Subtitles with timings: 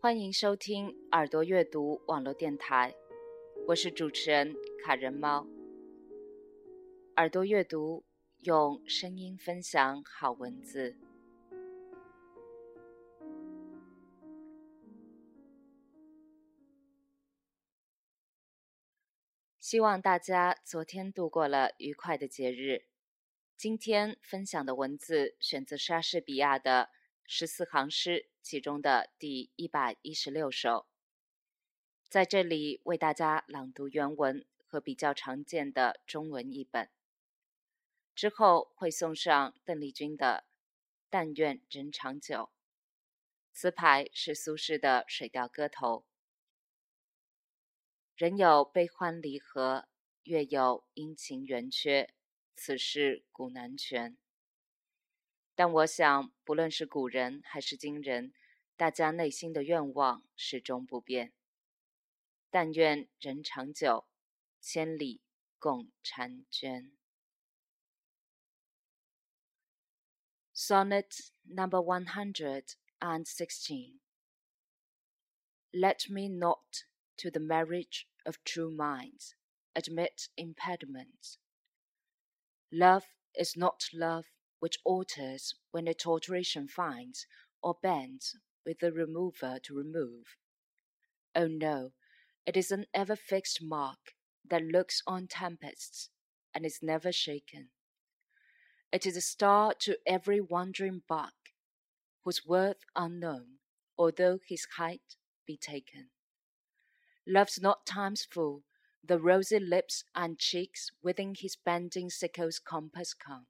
[0.00, 2.94] 欢迎收听耳朵阅读网络电台，
[3.66, 4.54] 我是主持人
[4.84, 5.44] 卡人猫。
[7.16, 8.04] 耳朵阅读
[8.44, 10.96] 用声音分享好文字，
[19.58, 22.84] 希望大家昨天度过了愉快的节日。
[23.56, 26.90] 今天分享的文字选自莎士比亚的
[27.28, 28.30] 十四行诗。
[28.40, 30.86] 其中的第一百一十六首，
[32.08, 36.88] 在这里为大家朗读原文和比较常见的中文译本。
[38.14, 40.44] 之后会送上邓丽君的
[41.10, 42.36] 《但愿人长久》，
[43.52, 45.98] 词牌是苏轼的《水调歌头》。
[48.16, 49.86] 人有悲欢离合，
[50.22, 52.14] 月有阴晴圆缺，
[52.56, 54.16] 此事古难全。
[55.57, 58.33] 但我想，不论是古人还是今人，
[58.75, 61.33] 大家内心的愿望始终不变。
[62.49, 64.07] 但愿人长久，
[64.59, 65.21] 千里
[65.59, 66.91] 共婵娟。
[70.55, 73.99] Sonnet Number One Hundred and Sixteen.
[75.71, 76.85] Let me not
[77.17, 79.33] to the marriage of true minds
[79.73, 81.37] admit impediments.
[82.69, 84.25] Love is not love
[84.60, 87.26] which alters when its alteration finds
[87.62, 90.36] or bends with the remover to remove.
[91.34, 91.92] Oh no,
[92.46, 94.14] it is an ever fixed mark
[94.48, 96.10] that looks on tempests
[96.54, 97.70] and is never shaken.
[98.90, 101.34] It is a star to every wandering bark,
[102.24, 103.58] whose worth unknown,
[103.98, 105.16] although his height
[105.46, 106.08] be taken.
[107.26, 108.64] Love's not time's full,
[109.04, 113.46] the rosy lips and cheeks within his bending sickle's compass come.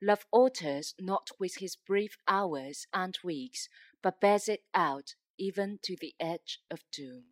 [0.00, 3.68] Love alters not with his brief hours and weeks,
[4.02, 7.24] but bears it out even to the edge of doom.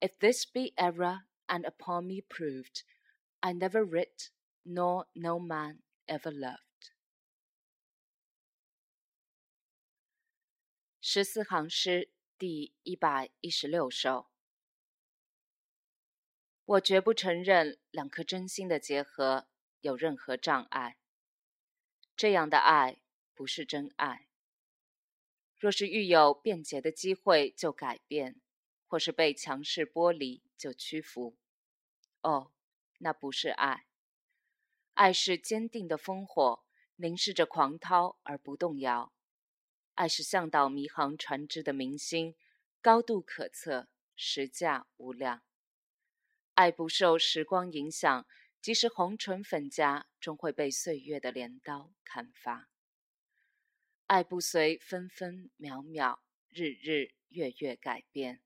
[0.00, 2.82] If this be error and upon me proved,
[3.42, 4.30] I never writ,
[4.64, 6.58] nor no man ever loved.
[11.00, 14.30] 十四行诗第一百一十六首。
[16.64, 19.48] 我绝不承认两颗真心的结合
[19.87, 20.97] 有任何障碍。
[22.17, 22.99] 这样的爱
[23.33, 24.27] 不是真爱。
[25.57, 28.41] 若是遇有辩解的机会就改变，
[28.85, 31.37] 或是被强势剥离就屈服，
[32.21, 32.51] 哦，
[32.97, 33.87] 那不是爱。
[34.95, 36.65] 爱是坚定的烽火，
[36.97, 39.13] 凝视着狂涛而不动摇。
[39.93, 42.35] 爱是向导迷航船只的明星，
[42.81, 43.87] 高度可测，
[44.17, 45.43] 实价无量。
[46.55, 48.27] 爱不受时光影响。
[48.61, 52.69] 即使红唇粉颊，终会被岁月的镰刀砍伐。
[54.07, 58.41] 爱不随分分秒秒、日日月月改变。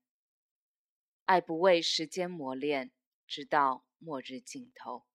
[1.24, 2.92] 爱不为时间磨练，
[3.26, 5.06] 直到末日尽头。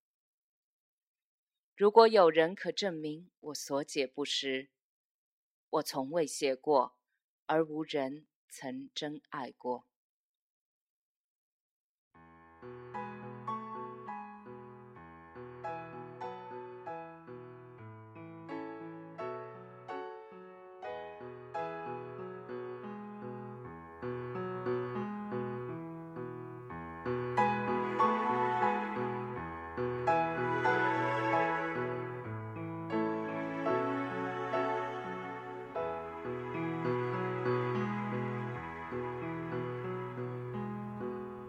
[1.75, 4.69] 如果有人可证明我所解不实，
[5.69, 6.97] 我从未写过，
[7.45, 9.85] 而无人曾真爱过。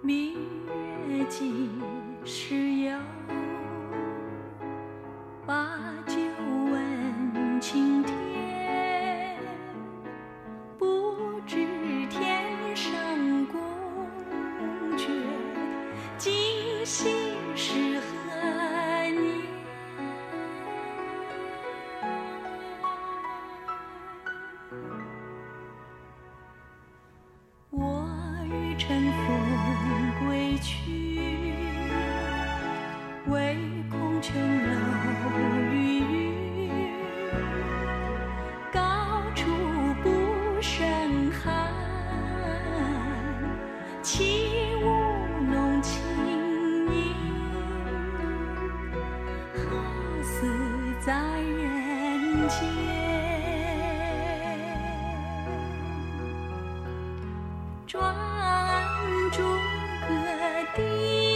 [0.09, 0.33] 明
[1.07, 1.69] 月几
[2.25, 2.99] 时有
[5.45, 6.15] 把酒
[6.73, 9.37] 问青天
[10.79, 11.15] 不
[11.47, 12.91] 知天上
[13.49, 13.61] 宫
[14.97, 15.11] 阙
[16.17, 16.33] 今
[16.87, 18.07] 夕是何
[19.11, 19.43] 年？
[27.69, 28.09] 我
[28.47, 29.13] 欲乘
[30.61, 31.55] 去，
[33.27, 33.57] 唯
[33.91, 34.71] 恐琼楼
[35.73, 36.33] 玉宇，
[38.73, 39.45] 高处
[40.03, 40.09] 不
[40.61, 41.73] 胜寒。
[44.03, 44.85] 起舞
[45.51, 46.03] 弄清
[46.93, 47.15] 影，
[49.55, 49.61] 何
[50.23, 50.37] 似
[51.05, 52.59] 在人间？
[57.87, 57.97] 转
[59.33, 60.38] 朱阁。
[60.75, 61.28] Tí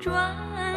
[0.00, 0.69] 转。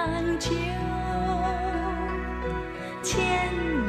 [0.00, 0.50] 长久
[3.02, 3.79] 千